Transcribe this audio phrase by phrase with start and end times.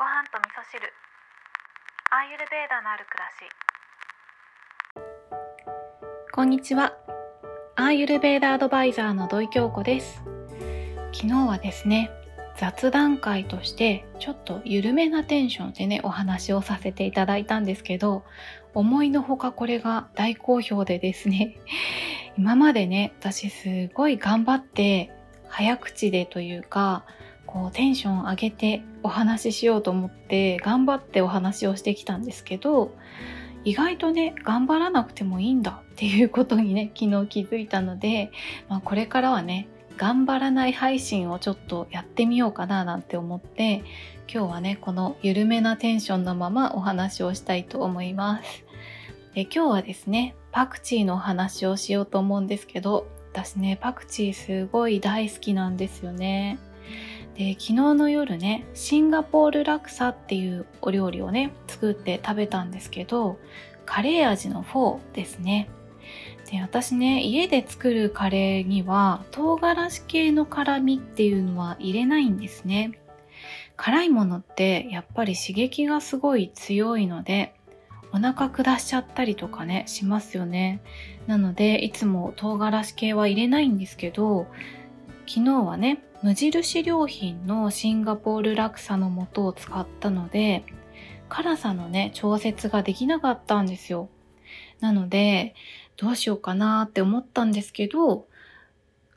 [0.00, 0.90] ご飯と味噌汁。
[2.10, 3.44] アーユルベーダのある暮らし。
[6.32, 6.94] こんにちは。
[7.76, 10.22] アーユルベーダアドバイザーの土井京子です。
[11.12, 12.10] 昨日はですね
[12.56, 18.24] 雑談会としてちょっと緩めなテンションでねお話をさせていただいたんですけど
[18.72, 21.58] 思いのほかこれが大好評でですね
[22.38, 25.12] 今までね私すごい頑張って
[25.50, 27.04] 早口でというか
[27.52, 32.94] こうテンション上げてお話ししようと思って頑張ってお話をしてきたんですけど
[33.64, 38.30] 意外とね頑張らなくてもいいんだっていうことにね昨日気づいたので、
[38.68, 43.82] まあ、これからはね頑張らない配信をちょっとやってみようかななんて思って
[44.32, 48.64] 今日はねこの緩めなテンションのままお話をしたいと思います。
[49.34, 56.58] で今日はですねパクチーのお話をしようと思うんですけど私ねパクチーすごい大好きなんですよね。
[57.36, 63.38] で昨日の夜ねシンガポールラクサっていうお料理をね作って食べたんですけど
[63.86, 65.68] カレー味のフォーですね。
[66.50, 72.92] で私ね家で作るカレーには唐辛子系の辛みっていうのは入れないんですね。
[73.76, 77.54] 辛いものってやっぱり刺激がすごい強いので
[78.12, 80.80] お腹下しちゃったりとかねしますよね。
[81.26, 84.46] なのでいつも唐辛子系は入れないんですけど
[85.26, 90.64] 昨日はね無印良品のシンガポールラクサの素を使ったので
[91.28, 94.08] 辛さのね調節ができなかったんですよ。
[94.80, 95.54] なので
[95.96, 98.26] どうしようかなって思ったんですけど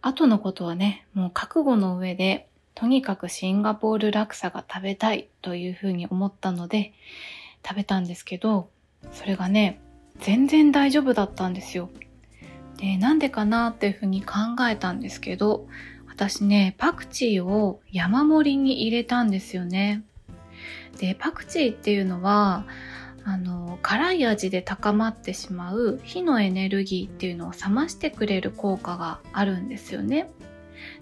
[0.02, 6.94] 後のことはねもう覚悟の上でとにかくシンガポールラクサが食べたいというふうに思ったので
[7.66, 8.70] 食べたんですけど
[9.12, 9.80] それがね
[10.20, 11.90] 全然大丈夫だったんですよ。
[12.78, 14.34] でなんでかなっていうふうに考
[14.70, 15.68] えたんですけど
[16.16, 20.04] 私ね、パクチーを山盛りに入れたんですよね。
[21.00, 22.66] で、パクチーっていうのは、
[23.24, 30.30] あの、辛い味で高まってしまう火のエネルギーっていうのを冷ましてくれる効果があるんですよね。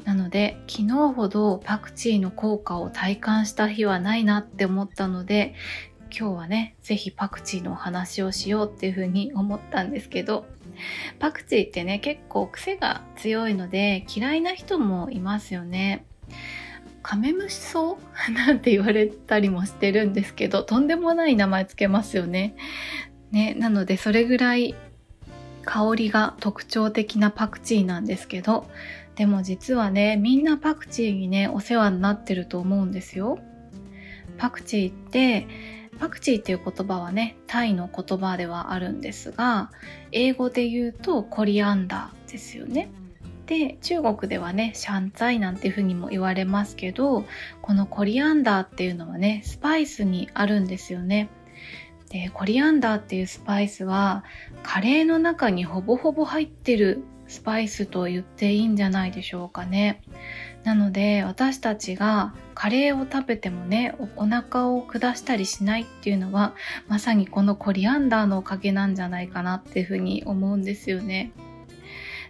[0.06, 5.56] なので、昨日ほどパクチーの効果を体感した日はないなって思ったので、
[6.18, 10.46] 今日はね、ぜひパクチーのお話をしようっていうふうに思ったんですけど、
[11.19, 16.06] パクチーってね結構癖が強いので嫌いな人もいますよね。
[17.03, 17.97] カメムシソ
[18.30, 18.31] ウ？
[18.31, 22.56] なんて言われたりもしてるんですけどとんでもない名前つけますよね。
[23.31, 24.75] ねなのでそれぐらい
[25.64, 28.68] 香りが特徴的なパクチーなんですけど
[29.16, 33.40] でも実はねみんなパクチーにねお世話になってると思うんですよ。
[34.38, 35.47] パクチーって
[36.00, 39.72] パクチーっていう言葉はね、タイの言葉ではあるんですが、
[40.12, 42.90] 英語で言うとコリアンダーですよね。
[43.46, 47.25] で、中国ではね、シャンツァイなんていうふうにも言われますけど、
[47.62, 51.29] このコリアンダーっていうのはね、スパイスにあるんですよね。
[52.09, 54.23] で、コリアンダーっていうスパイスは、
[54.63, 60.02] カレーの中にほぼほぼ入ってるスパイスと言っていいんじゃないでしょうかね。
[60.66, 66.56] なので私たちがカレーを食べてもねお腹を下したりしないっていうのは
[66.90, 71.31] まさにこのコリアンダーのおかげなんじゃないかなっていうふうに思うんですよね。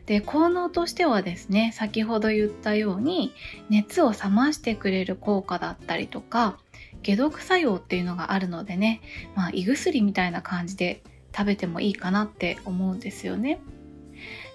[0.05, 3.33] で効能としてはですね先ほど言ったように
[3.69, 6.59] 熱を冷ましてくれる効果だったりとか
[7.03, 9.01] 解毒作用っていうのがあるのでね、
[9.35, 11.01] まあ、胃薬みたいな感じで
[11.35, 13.59] 食べてもいいかなって思うんですよね。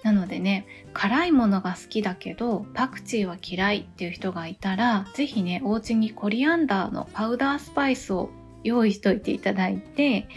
[0.07, 8.31] なのでね辛いものが好きだけどパクチーは嫌いっていう人がいたら是非ねお家にコリアンダーのパウダースパイスを
[8.63, 10.29] 用意しといていただいて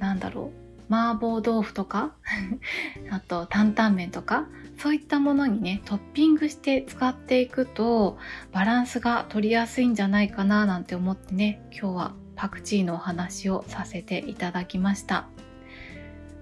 [0.00, 0.50] なんだろ
[0.90, 2.16] う麻婆豆腐とか
[3.12, 8.18] あと担々麺とかそういったものにねトッピングして使っていくと
[8.50, 15.28] バランスが取りやすいんじゃないかななんて思ってね今日はパクチーのお話をさせていただきました。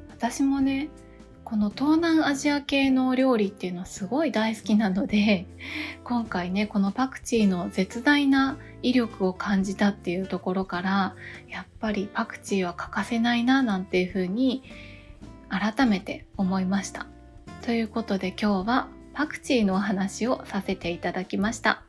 [0.09, 0.89] 私もね
[1.53, 5.45] この東南アジア系の料理っていうのはすごい大好きなので
[6.03, 11.15] 今回ねこのパクチーの絶大な威力を感じたっていうところから
[11.51, 14.63] やっぱりパクチーは欠かせないななんていうふうに
[15.51, 17.07] 改めて思いました。
[17.61, 21.83] ということで今日はパクチーのお話をさせていただきました。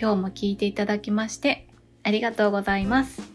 [0.00, 1.66] 今日も聞いていただきまして
[2.04, 3.31] ありがとうございます。